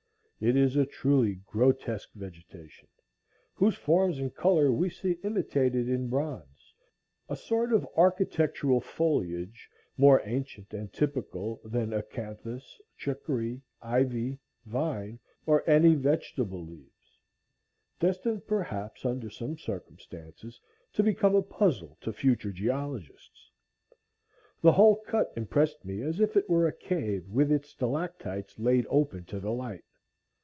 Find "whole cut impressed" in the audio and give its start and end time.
24.71-25.85